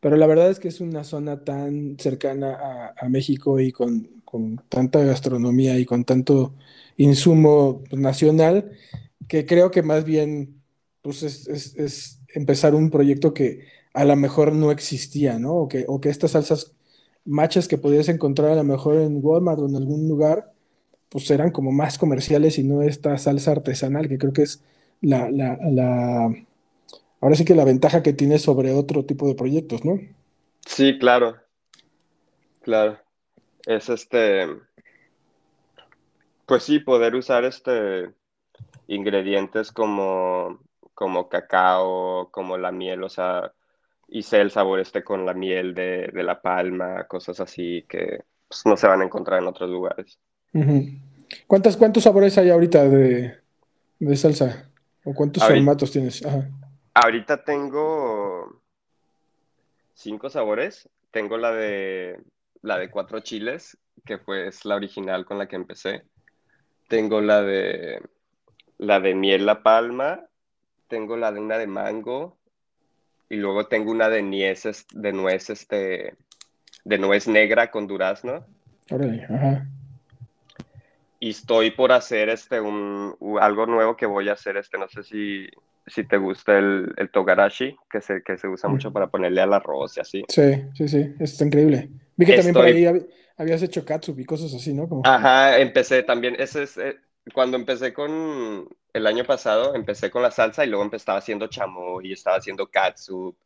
[0.00, 4.56] Pero la verdad es que es una zona tan cercana a, México y con, con
[4.68, 6.54] tanta gastronomía y con tanto
[6.96, 8.72] insumo nacional
[9.28, 10.60] que creo que más bien
[11.02, 15.54] pues es, es- es empezar un proyecto que a lo mejor no existía, ¿no?
[15.54, 16.74] O que, o que estas salsas
[17.24, 20.52] machas que podías encontrar a lo mejor en Walmart o en algún lugar,
[21.08, 24.62] pues eran como más comerciales y no esta salsa artesanal, que creo que es
[25.00, 26.34] la, la, la,
[27.20, 30.00] ahora sí que la ventaja que tiene sobre otro tipo de proyectos, ¿no?
[30.66, 31.36] Sí, claro,
[32.62, 32.98] claro.
[33.66, 34.46] Es este,
[36.46, 38.10] pues sí, poder usar este
[38.86, 40.60] ingredientes como,
[40.94, 43.52] como cacao, como la miel, o sea,
[44.08, 48.62] hice el sabor este con la miel de, de la palma, cosas así que pues,
[48.66, 50.18] no se van a encontrar en otros lugares.
[50.52, 50.84] Ujú.
[51.46, 53.36] ¿Cuántas, cuántos sabores hay ahorita de,
[53.98, 54.70] de salsa?
[55.04, 56.24] ¿O cuántos Ahorita- formatos tienes?
[56.24, 56.48] Ajá.
[56.94, 58.60] Ahorita tengo
[59.94, 60.88] cinco sabores.
[61.10, 62.20] Tengo la de
[62.62, 66.04] la de cuatro chiles, que fue es la original con la que empecé.
[66.88, 68.00] Tengo la de
[68.78, 70.24] la de miel la palma.
[70.88, 72.38] Tengo la de una de mango.
[73.34, 76.14] Y luego tengo una de nuez, de nuez, este,
[76.84, 78.46] de nuez negra con durazno.
[78.92, 79.66] Órale, ajá.
[81.18, 85.02] Y estoy por hacer este un, algo nuevo que voy a hacer este, no sé
[85.02, 85.48] si,
[85.84, 88.92] si te gusta el, el togarashi, que se, que se usa mucho Mm.
[88.92, 90.24] para ponerle al arroz y así.
[90.28, 91.90] Sí, sí, sí, está increíble.
[92.16, 94.88] Vi que también por Estoy- ahí hab- habías hecho katsup y cosas así, ¿no?
[94.88, 96.98] Como, Ajá, empecé también, ese es, eh,
[97.34, 102.08] cuando empecé con el año pasado, empecé con la salsa y luego estaba haciendo chamoy
[102.08, 103.36] y estaba haciendo katsup,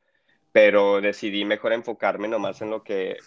[0.52, 3.18] pero decidí mejor enfocarme nomás en lo que,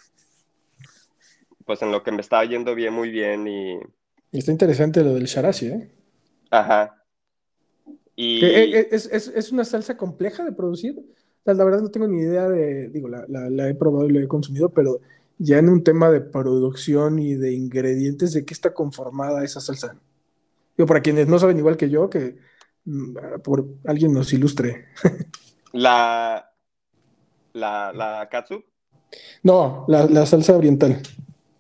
[1.66, 3.80] pues en lo que me estaba yendo bien, muy bien y,
[4.34, 5.92] está interesante lo del sharashi, ¿eh?
[6.52, 6.98] ajá.
[8.16, 8.46] Y...
[8.46, 10.96] Eh, eh, es, es- es una salsa compleja de producir.
[11.46, 14.22] La verdad no tengo ni idea de, digo, la, la- la he probado y la
[14.22, 15.00] he consumido, pero
[15.38, 19.96] ya en un tema de producción y de ingredientes, ¿de qué está conformada esa salsa?
[20.78, 22.38] Digo, para quienes no saben igual que yo, que
[22.86, 24.88] mm, por alguien nos ilustre.
[25.74, 26.54] La,
[27.54, 28.66] la, la katsup.
[29.44, 31.02] No, la, la salsa oriental.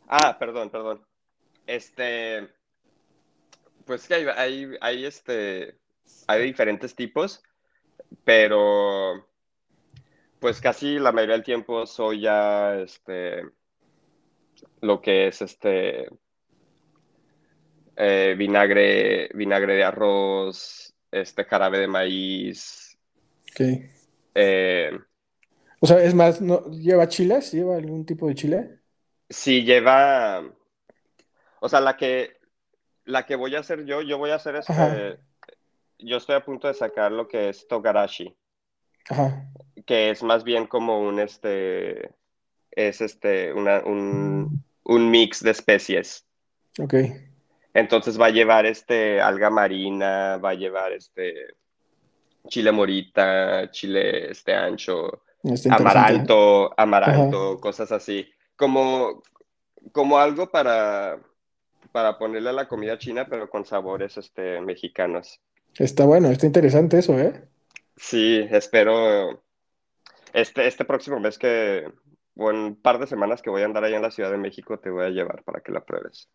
[0.07, 1.01] Ah, perdón, perdón.
[1.65, 2.49] Este,
[3.85, 5.79] pues que hay, hay, hay, este,
[6.27, 7.41] hay diferentes tipos,
[8.23, 9.27] pero
[10.39, 13.43] pues casi la mayoría del tiempo soya, este,
[14.81, 16.09] lo que es este,
[17.95, 22.97] eh, vinagre, vinagre de arroz, este jarabe de maíz,
[23.51, 23.61] Ok.
[24.35, 24.91] eh,
[25.81, 27.51] O sea, es más, ¿no, ¿lleva chiles?
[27.51, 28.79] ¿Lleva algún tipo de chile?
[29.29, 30.43] Sí, lleva.
[31.59, 32.37] O sea, la que,
[33.05, 34.71] la que voy a hacer yo, yo voy a hacer este.
[34.73, 35.17] Ajá.
[35.99, 38.35] Yo estoy a punto de sacar lo que es Togarashi,
[39.09, 39.47] Ajá.
[39.85, 42.11] que es más bien como un este.
[42.71, 46.25] Es este, una, un, un mix de especies.
[46.79, 46.93] Ok.
[47.73, 51.55] Entonces va a llevar este alga marina, va a llevar este
[52.47, 55.23] chile morita, chile este ancho,
[55.69, 58.27] amaranto, amaranto, cosas así.
[58.55, 59.23] Como,
[59.91, 61.19] como algo para,
[61.91, 65.39] para ponerle a la comida china, pero con sabores este, mexicanos.
[65.77, 67.47] Está bueno, está interesante eso, ¿eh?
[67.95, 69.41] Sí, espero
[70.33, 71.85] este, este próximo mes que,
[72.35, 74.37] o en un par de semanas que voy a andar allá en la Ciudad de
[74.37, 76.29] México, te voy a llevar para que la pruebes.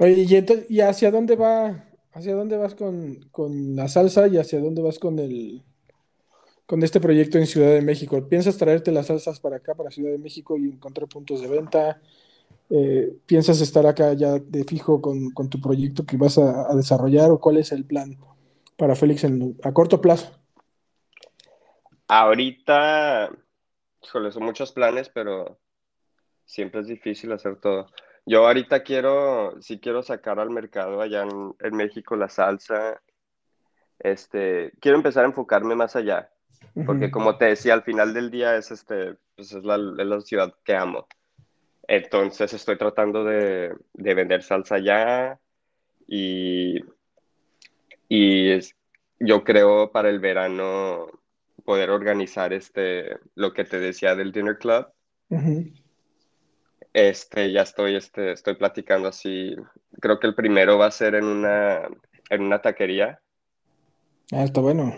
[0.00, 4.36] Oye, ¿y, entonces, ¿y hacia dónde va, hacia dónde vas con, con la salsa y
[4.36, 5.62] hacia dónde vas con el,
[6.66, 8.28] con este proyecto en Ciudad de México?
[8.28, 12.00] ¿Piensas traerte las salsas para acá, para Ciudad de México y encontrar puntos de venta?
[12.70, 17.40] eh, ¿piensas estar acá ya de fijo con, tu proyecto que vas a, desarrollar o
[17.40, 18.18] cuál es el plan
[18.76, 19.24] para Félix
[19.62, 20.38] a corto plazo?
[22.06, 23.30] Ahorita,
[24.00, 25.58] son muchos planes, pero
[26.44, 27.86] siempre es difícil hacer todo.
[28.28, 33.00] Yo ahorita quiero, sí quiero sacar al mercado allá en, México la salsa.
[33.98, 36.30] Este, quiero empezar a enfocarme más allá,
[36.84, 40.54] porque como te decía, al final del día es, este, pues es, la, la ciudad
[40.62, 41.06] que amo.
[41.86, 45.40] Entonces estoy tratando de, de vender salsa allá
[46.06, 46.80] y,
[48.10, 48.58] y
[49.20, 51.06] yo creo para el verano
[51.64, 54.86] poder organizar este, lo que te decía del Dinner Club.
[56.92, 59.54] Este, ya estoy, este, estoy platicando así.
[60.00, 61.88] Creo que el primero va a ser en una,
[62.30, 63.20] en una taquería.
[64.32, 64.94] Ah, está bueno.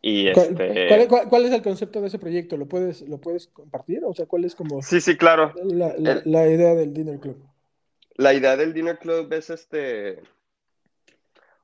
[0.00, 0.88] Y este...
[1.08, 2.56] ¿Cuál, es el concepto de ese proyecto?
[2.56, 4.02] ¿Lo puedes, ¿Lo puedes compartir?
[4.04, 4.82] O sea, ¿cuál es como...
[4.82, 5.54] Sí, sí, claro.
[5.64, 7.40] La, idea del Dinner Club.
[8.16, 10.20] La idea del Dinner Club es este...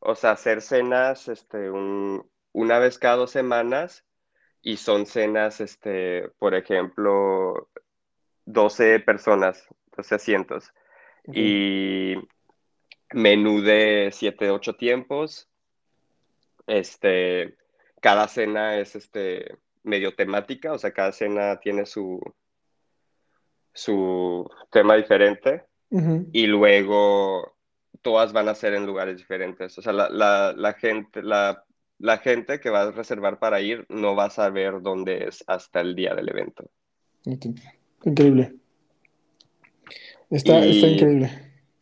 [0.01, 1.71] O sea, hacer cenas este,
[2.53, 4.05] una vez cada dos semanas
[4.63, 7.69] y son cenas, este, por ejemplo,
[8.49, 10.73] 12 personas, 12 asientos.
[11.33, 12.15] Y
[13.13, 15.49] menú de 7, 8 tiempos.
[16.67, 17.57] Este,
[18.01, 22.21] cada cena es este, medio temática, o sea, cada cena tiene su,
[23.73, 25.65] su tema diferente.
[26.33, 27.57] Y luego
[28.03, 29.79] todas van a ser en lugares diferentes.
[29.79, 31.65] O sea, la, gente, la,
[31.99, 35.81] la, gente que va a reservar para ir no va a saber dónde es hasta
[35.81, 36.71] el día del evento.
[38.05, 38.55] Increíble.
[40.31, 41.31] Está, increíble.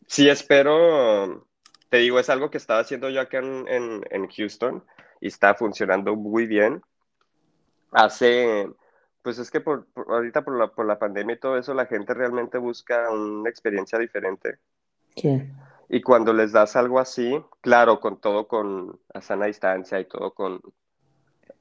[0.07, 1.47] Sí, espero,
[1.89, 4.83] te digo, es algo que estaba haciendo yo acá en, Houston
[5.19, 6.81] y está funcionando muy bien.
[7.91, 8.67] Hace,
[9.21, 12.13] pues es que por, ahorita por la, por la pandemia y todo eso, la gente
[12.13, 14.59] realmente busca una experiencia diferente.
[15.15, 15.43] Sí.
[15.89, 20.33] Y cuando les das algo así, claro, con todo con a sana distancia y todo
[20.33, 20.61] con,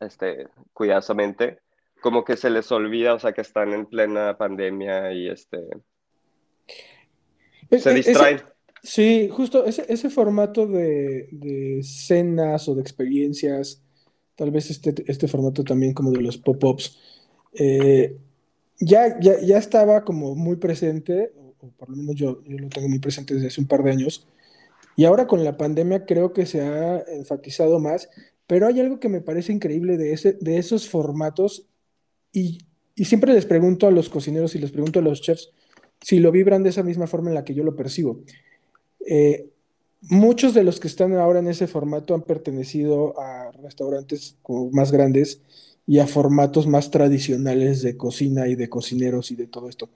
[0.01, 1.61] este, cuidadosamente,
[2.01, 5.59] como que se les olvida, o sea, que están en plena pandemia y este...
[7.71, 8.43] Se distraen.
[8.83, 13.83] sí, justo ese, formato de, cenas o de experiencias,
[14.37, 17.01] tal vez este, este formato también como de los pop-ups,
[17.55, 18.17] eh,
[18.79, 23.01] ya, ya, estaba como muy presente, o, por lo menos yo, yo lo tengo muy
[23.01, 24.29] presente desde hace un par de años,
[24.95, 28.09] y ahora con la pandemia creo que se ha enfatizado más,
[28.47, 31.67] pero hay algo que me parece increíble de, ese, de esos formatos
[32.37, 35.51] y, siempre les pregunto a los cocineros y les pregunto a los chefs
[36.01, 38.20] si lo vibran de esa misma forma en la que yo lo percibo.
[39.07, 39.49] Eh,
[40.03, 44.37] muchos de los que están ahora en ese formato han pertenecido a restaurantes
[44.72, 45.40] más grandes
[45.87, 49.88] y a formatos más tradicionales de cocina y de cocineros y de todo esto.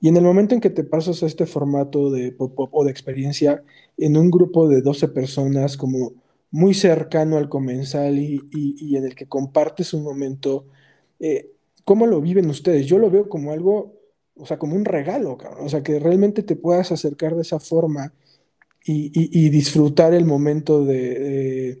[0.00, 2.90] Y en el momento en que te pasas a este formato de pop-up o de
[2.90, 3.64] experiencia
[3.96, 6.12] en un grupo de 12 personas como
[6.50, 10.66] muy cercano al comensal y, en el que compartes un momento,
[11.18, 11.50] eh,
[11.84, 12.86] ¿Cómo lo viven ustedes?
[12.86, 14.00] Yo lo veo como algo,
[14.36, 15.66] o sea, como un regalo, cabrón.
[15.66, 18.12] O sea, que realmente te puedas acercar de esa forma
[18.86, 21.80] y, disfrutar el momento de,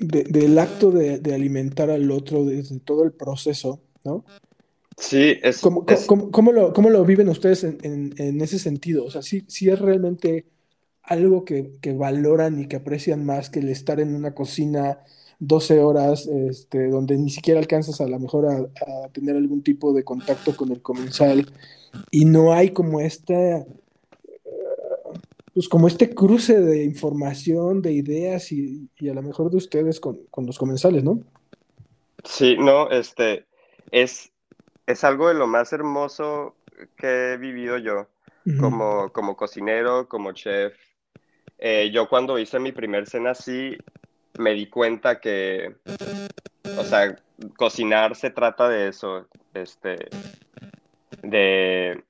[0.00, 4.24] del acto de, alimentar al otro desde todo el proceso, ¿no?
[4.96, 5.60] Sí, es...
[5.60, 9.04] ¿Cómo, lo, viven ustedes en, ese sentido?
[9.04, 10.46] O sea, sí, es realmente
[11.02, 15.00] algo que, que, valoran y que aprecian más que el estar en una cocina
[15.46, 20.04] 12 horas, este, donde ni siquiera alcanzas a lo mejor a, tener algún tipo de
[20.04, 21.46] contacto con el comensal
[22.10, 23.64] y no hay como este,
[25.52, 30.20] pues como este cruce de información, de ideas y, a lo mejor de ustedes con,
[30.38, 31.20] los comensales, ¿no?
[32.24, 33.46] Sí, no, este,
[33.90, 34.32] es,
[34.86, 36.56] es algo de lo más hermoso
[36.96, 38.08] que he vivido yo
[38.60, 40.74] como, como cocinero, como chef.
[41.58, 43.76] Eh, yo cuando hice mi primer cena así,
[44.38, 45.76] me di cuenta que,
[46.78, 47.16] o sea,
[47.56, 50.08] cocinar se trata de eso, este,
[51.22, 52.04] de,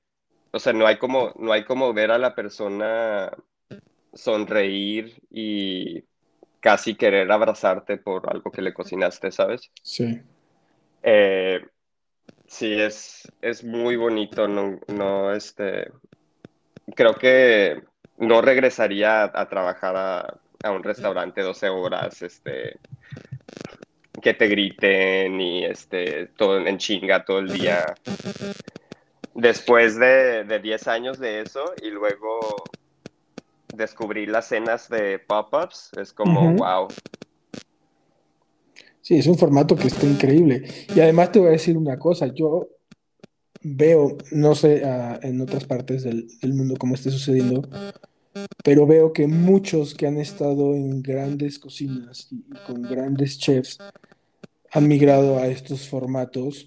[0.51, 3.31] o sea, no hay como, no hay como ver a la persona
[4.13, 6.03] sonreír y
[6.59, 9.71] casi querer abrazarte por algo que le cocinaste, ¿sabes?
[9.83, 10.21] Sí.
[11.03, 11.63] Eh,
[12.47, 15.91] sí, es, es muy bonito, no, no, este,
[16.95, 17.83] creo que
[18.17, 22.79] no regresaría a trabajar a, a un restaurante 12 horas, este,
[24.21, 27.95] que te griten y este, todo en chinga todo el día.
[29.35, 32.63] Después de, de 10 años de eso y luego
[33.75, 36.87] descubrir las cenas de pop-ups, es como, wow.
[39.01, 40.63] Sí, es un formato que está increíble.
[40.95, 42.69] Y además te voy a decir una cosa, yo
[43.61, 47.67] veo, no sé ah, en otras partes del, mundo cómo esté sucediendo,
[48.63, 53.77] pero veo que muchos que han estado en grandes cocinas y, con grandes chefs
[54.71, 56.65] han migrado a estos formatos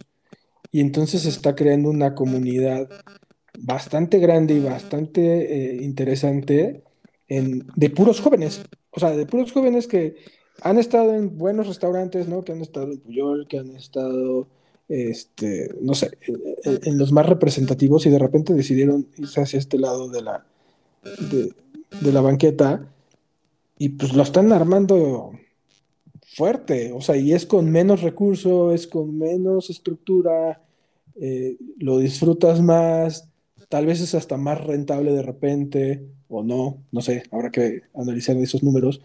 [0.70, 2.88] y entonces se está creando una comunidad
[3.58, 6.82] bastante grande y bastante eh, interesante
[7.28, 10.16] en, de puros jóvenes, o sea, de puros jóvenes que
[10.62, 12.44] han estado en buenos restaurantes, ¿no?
[12.44, 14.48] Que han estado en Puyol, que han estado,
[14.88, 16.18] este, no sé,
[16.64, 20.46] en, los más representativos y de repente decidieron irse hacia este lado de la,
[21.30, 22.92] de, la banqueta
[23.78, 25.32] y pues lo están armando
[26.26, 30.62] fuerte, o sea, y es con menos recursos, es con menos estructura,
[31.20, 33.28] eh, lo disfrutas más,
[33.68, 38.36] tal vez es hasta más rentable de repente, o no, no sé, habrá que analizar
[38.36, 39.00] esos números,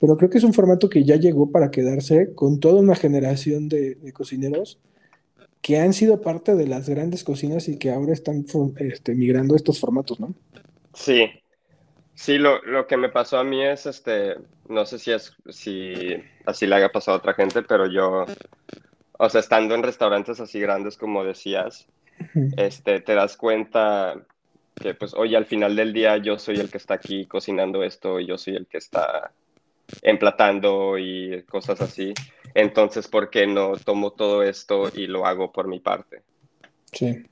[0.00, 3.68] pero creo que es un formato que ya llegó para quedarse con toda una generación
[3.68, 4.78] de, cocineros
[5.62, 8.44] que han sido parte de las grandes cocinas y que ahora están
[8.76, 10.34] este, migrando estos formatos, ¿no?
[10.94, 11.30] Sí,
[12.14, 14.36] sí, lo, que me pasó a mí es, este,
[14.68, 16.14] no sé si es, si
[16.46, 18.24] así le haya pasado a otra gente, pero yo,
[19.18, 21.86] o sea, estando en restaurantes así grandes como decías,
[22.56, 24.24] este, te das cuenta
[24.80, 28.20] que pues, oye, al final del día yo soy el que está aquí cocinando esto
[28.20, 29.32] y yo soy el que está
[30.02, 32.14] emplatando y cosas así.
[32.54, 36.22] Entonces, ¿por qué no tomo todo esto y lo hago por mi parte?
[36.92, 37.24] Sí.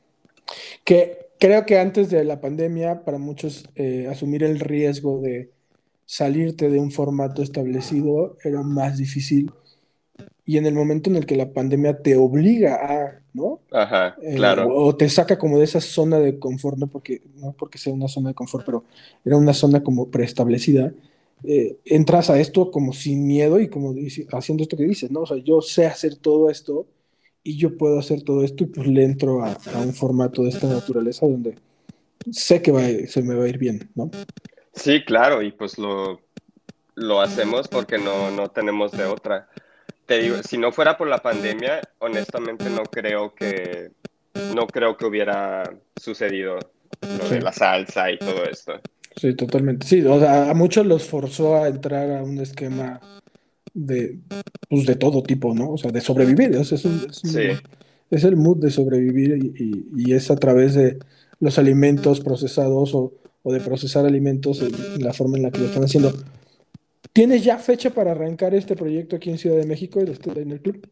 [0.85, 5.51] Que creo que antes de la pandemia, para muchos, eh, asumir el riesgo de
[6.07, 9.51] salirte de un formato establecido era más difícil.
[10.47, 13.59] Y en el momento en el que la pandemia te obliga a, ¿no?
[13.73, 14.73] Ajá, eh, claro.
[14.73, 18.07] o te saca como de esa zona de confort, no porque, no porque sea una
[18.07, 18.85] zona de confort, pero
[19.25, 20.93] era una zona como preestablecida
[21.43, 23.97] eh, entras a esto como sin miedo y como
[24.31, 25.23] haciendo esto que dices, ¿no?
[25.23, 26.87] O sea, yo sé hacer todo esto
[27.45, 30.67] y yo puedo hacer todo esto y pues le entro a, un formato de esta
[30.67, 31.57] naturaleza donde
[32.31, 34.11] sé que va, se me va a ir bien, ¿no?
[34.75, 36.21] Sí, claro, y pues lo,
[36.95, 39.49] lo hacemos porque no, no tenemos de otra.
[40.07, 43.91] Te digo, si no fuera por la pandemia, honestamente no creo que,
[44.55, 46.59] no creo que hubiera sucedido
[47.01, 48.81] lo de la salsa y todo esto.
[49.17, 49.87] Sí, totalmente.
[49.87, 53.01] Sí, o sea, a muchos los forzó a entrar a un esquema
[53.75, 54.19] de,
[54.69, 55.73] pues de todo tipo, ¿no?
[55.73, 56.55] O sea, de sobrevivir.
[56.55, 60.99] es, es, el mood de sobrevivir y, es a través de
[61.41, 63.13] los alimentos procesados o,
[63.45, 66.13] de procesar alimentos en la forma en la que lo están haciendo.
[67.13, 70.89] ¿Tienes ya fecha para arrancar este proyecto aquí en Ciudad de México, en el club?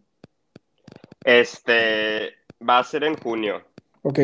[1.25, 2.31] Este,
[2.69, 3.63] va a ser en junio.
[4.03, 4.21] Ok.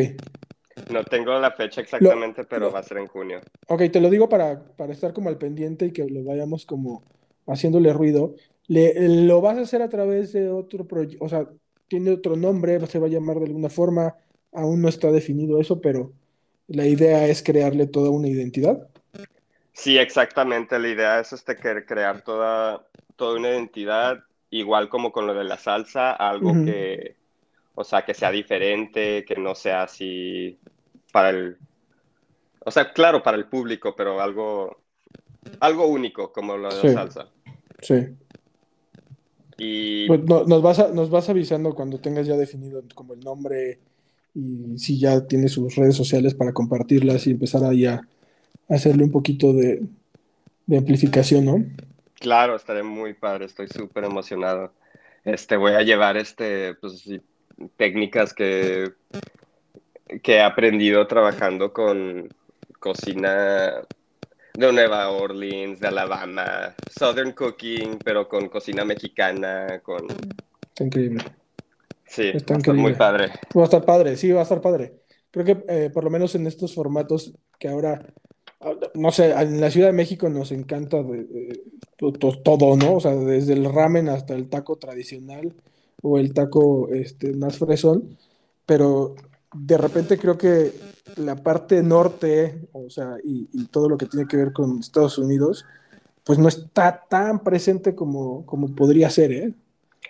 [0.91, 3.41] No tengo la fecha exactamente, pero va a ser en junio.
[3.67, 7.03] Ok, te lo digo para, para estar como al pendiente y que lo vayamos como
[7.47, 8.35] haciéndole ruido.
[8.67, 8.93] Le,
[9.25, 11.47] lo vas a hacer a través de otro proyecto, o sea,
[11.87, 14.15] tiene otro nombre, se va a llamar de alguna forma,
[14.51, 16.11] aún no está definido eso, pero
[16.67, 18.89] la idea es crearle toda una identidad.
[19.71, 25.33] Sí, exactamente, la idea es este, crear toda, toda una identidad, igual como con lo
[25.33, 27.15] de la salsa, algo que,
[27.75, 30.59] o sea, que sea diferente, que no sea así
[31.11, 31.57] para el...
[32.65, 34.81] O sea, claro, para el público, pero algo,
[35.59, 37.29] algo único como lo de la salsa.
[37.81, 38.07] Sí.
[39.57, 40.07] Y...
[40.07, 43.79] Pues nos, vas nos vas avisando cuando tengas ya definido como el nombre
[44.35, 48.01] y si ya tienes sus redes sociales para compartirlas y empezar ahí a,
[48.69, 49.81] hacerle un poquito de,
[50.65, 51.65] de amplificación, ¿no?
[52.19, 54.73] Claro, estaré muy padre, estoy súper emocionado.
[55.23, 57.03] Este, voy a llevar este, pues,
[57.75, 58.91] técnicas que,
[60.23, 62.29] que he aprendido trabajando con
[62.79, 63.73] cocina
[64.57, 70.07] de Nueva Orleans, de Alabama, Southern Cooking, pero con cocina mexicana, con...
[70.69, 71.23] Está increíble.
[72.07, 73.33] Sí, está muy padre.
[73.55, 74.95] Va a estar padre, sí, va a estar padre.
[75.29, 78.01] Creo que eh, por lo menos en estos formatos que ahora,
[78.95, 81.03] no sé, en la Ciudad de México nos encanta
[82.43, 82.95] todo, ¿no?
[82.95, 85.53] O sea, desde el ramen hasta el taco tradicional
[86.01, 88.17] o el taco este, más fresón,
[88.65, 89.13] pero
[89.53, 90.73] de repente creo que
[91.15, 95.65] la parte norte, o sea, y, todo lo que tiene que ver con Estados Unidos,
[96.23, 99.53] pues no está tan presente como, como podría ser, ¿eh?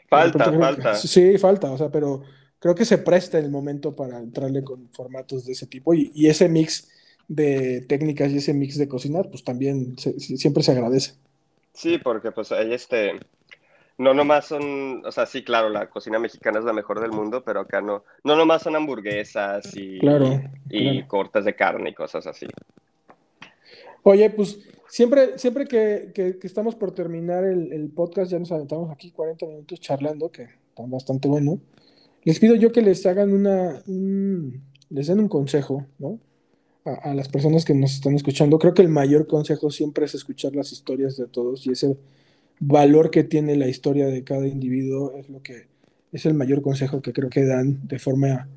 [0.10, 0.96] Falta, falta.
[0.96, 2.24] sí, falta, o sea, pero
[2.60, 6.28] creo que se presta el momento para entrarle con formatos de ese tipo y, y
[6.28, 6.90] ese mix
[7.28, 11.14] de técnicas y ese mix de cocinar, pues también siempre se agradece.
[11.74, 13.20] Sí, porque pues hay este,
[13.98, 17.43] no nomás son, o sea, sí, claro, la cocina mexicana es la mejor del mundo,
[17.43, 20.00] pero acá no, no nomás son hamburguesas y,
[20.70, 22.45] y cortes de carne y cosas así.
[24.04, 29.12] Oye, pues siempre, siempre que, que, estamos por terminar el, podcast, ya nos aventamos aquí
[29.12, 31.60] 40 minutos charlando, que están bastante bueno.
[32.24, 33.82] les pido yo que les hagan una,
[34.89, 36.20] les den un consejo, ¿no?
[36.86, 38.60] A, las personas que nos están escuchando.
[38.60, 41.98] Creo que el mayor consejo siempre es escuchar las historias de todos y ese
[42.60, 45.68] valor que tiene la historia de cada individuo es lo que
[46.12, 48.47] es el mayor consejo que creo que dan de forma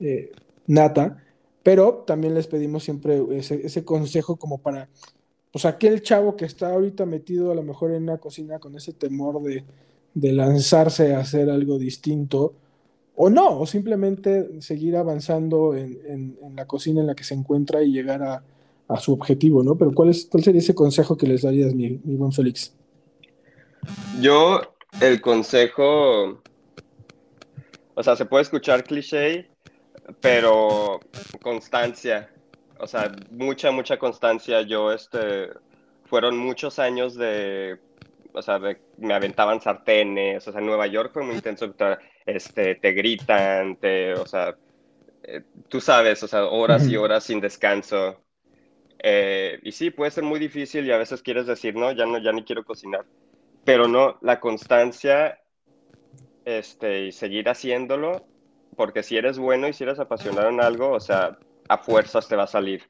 [0.00, 0.30] eh,
[0.66, 1.22] nata.
[1.62, 4.88] Pero también les pedimos siempre ese, consejo como para
[5.52, 8.92] pues aquel chavo que está ahorita metido a lo mejor en una cocina con ese
[8.92, 9.64] temor de,
[10.32, 12.54] lanzarse a hacer algo distinto,
[13.16, 17.92] o no, o simplemente seguir avanzando en, la cocina en la que se encuentra y
[17.92, 18.42] llegar a,
[18.98, 19.76] su objetivo, ¿no?
[19.76, 22.72] Pero ¿cuál, es, ¿cuál sería ese consejo que les darías, mi, mi buen Félix?
[24.20, 26.42] Yo, el consejo,
[27.94, 29.50] o sea, se puede escuchar cliché,
[30.20, 31.00] pero
[31.42, 32.30] constancia
[32.80, 34.62] o sea, mucha, mucha constancia.
[34.62, 35.50] Yo, este,
[36.06, 37.78] fueron muchos años de,
[38.32, 38.58] o sea,
[38.98, 41.72] me aventaban sartenes, o sea, en Nueva York fue muy intenso,
[42.26, 44.56] este, te gritan, te, o sea,
[45.22, 48.20] eh, tú sabes, o sea, horas y horas sin descanso.
[49.02, 52.18] Eh, y sí, puede ser muy difícil y a veces quieres decir, no, ya no,
[52.18, 53.04] ya ni quiero cocinar.
[53.70, 55.38] Pero no, la constancia,
[56.44, 58.26] este, y seguir haciéndolo,
[58.74, 62.34] porque si eres bueno y si eres apasionado en algo, o sea, a fuerzas te
[62.34, 62.82] va a salir.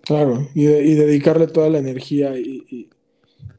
[0.00, 2.88] Claro, y, dedicarle toda la energía y,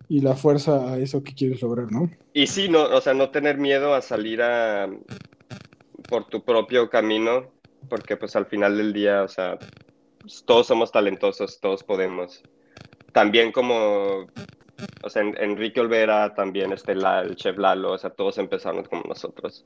[0.09, 2.09] la fuerza a eso que quieres lograr, ¿no?
[2.33, 4.89] Y sí, no, o sea, no tener miedo a salir a,
[6.09, 7.51] por tu propio camino,
[7.87, 9.59] porque pues al final del día, o sea,
[10.45, 12.41] todos somos talentosos, todos podemos.
[13.13, 14.25] También como,
[15.03, 19.65] o sea, Enrique Olvera, también este, el chef Lalo, o sea, todos empezamos como nosotros.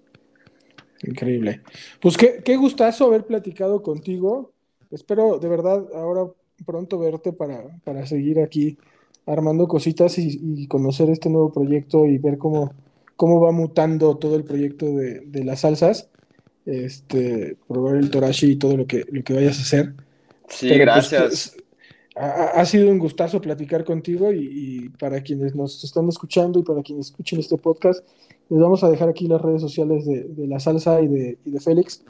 [1.03, 1.61] Increíble.
[1.99, 4.53] Pues qué, qué gustazo haber platicado contigo.
[4.91, 6.25] Espero de verdad ahora
[6.65, 8.77] pronto verte para, para seguir aquí
[9.25, 12.73] armando cositas y, conocer este nuevo proyecto y ver cómo,
[13.15, 16.09] cómo va mutando todo el proyecto de, de las salsas.
[16.65, 19.93] Este, probar el torashi y todo lo que, lo que vayas a hacer.
[20.47, 21.57] Sí, pues, gracias
[22.15, 27.07] ha, sido un gustazo platicar contigo y, para quienes nos están escuchando y para quienes
[27.07, 28.05] escuchen este podcast,
[28.49, 32.03] les vamos a dejar aquí las redes sociales de, La Salsa y de, Félix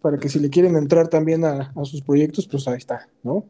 [0.00, 3.44] para que si le quieren entrar también a, sus proyectos, pues ahí está, ¿no?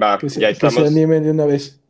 [0.00, 1.80] Va, que se, ya estamos, animen de una vez.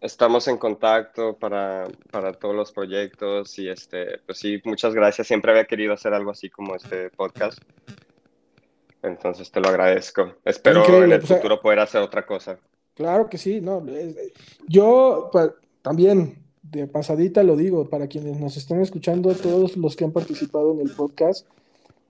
[0.00, 5.26] Estamos en contacto para, para, todos los proyectos y este, pues sí, muchas gracias.
[5.26, 7.58] Siempre había querido hacer algo así como este podcast.
[9.02, 10.36] Entonces te lo agradezco.
[10.44, 12.58] Espero en el pues, futuro poder hacer otra cosa.
[13.00, 13.82] Claro que sí, no.
[14.68, 15.30] Yo
[15.80, 20.72] también, de pasadita lo digo, para quienes nos están escuchando, todos los que han participado
[20.72, 21.46] en el podcast,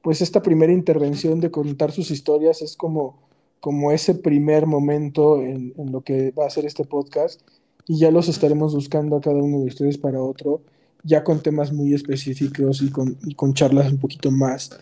[0.02, 3.20] pues esta primera intervención de contar sus historias es como,
[3.60, 7.40] como ese primer momento en, lo que va a ser este podcast
[7.86, 10.60] y ya los estaremos buscando a cada uno de ustedes para otro,
[11.04, 14.76] ya con temas muy específicos y con, y con charlas un poquito más,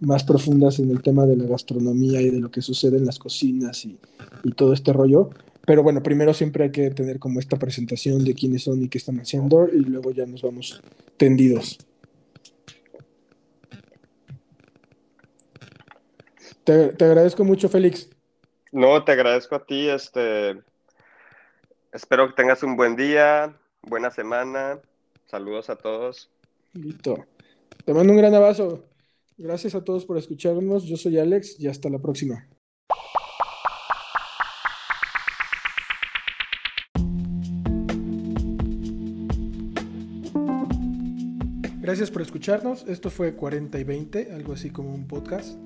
[0.00, 3.20] más profundas en el tema de la gastronomía y de lo que sucede en las
[3.20, 3.96] cocinas y,
[4.42, 5.30] y todo este rollo.
[5.66, 8.98] Pero bueno, primero siempre hay que tener como esta presentación de quiénes son y qué
[8.98, 10.82] están haciendo y luego ya nos vamos
[11.16, 11.78] tendidos.
[16.64, 18.08] Te, agradezco mucho, Félix.
[18.70, 19.88] No, te agradezco a ti.
[19.88, 20.60] Este,
[21.92, 24.80] espero que tengas un buen día, buena semana.
[25.26, 26.30] Saludos a todos.
[26.72, 27.26] Listo.
[27.84, 28.84] Te mando un gran abrazo.
[29.36, 30.84] Gracias a todos por escucharnos.
[30.84, 32.46] Yo soy Alex y hasta la próxima.
[41.92, 42.86] Gracias por escucharnos.
[42.88, 45.58] Esto fue 40 y 20, algo así como un podcast.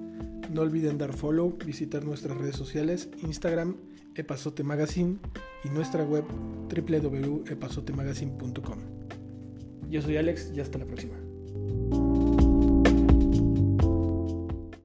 [0.52, 3.76] No olviden dar follow, visitar nuestras redes sociales, Instagram,
[4.16, 5.18] Epazote Magazine
[5.62, 6.24] y nuestra web
[6.68, 8.78] www.epazotemagazine.com.
[9.88, 11.25] Yo soy Alex y hasta la próxima.